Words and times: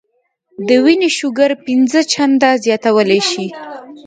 د 0.67 0.69
وينې 0.83 1.09
شوګر 1.17 1.51
پنځه 1.65 1.99
چنده 2.11 2.49
زياتولے 2.63 3.19
شي- 3.31 3.47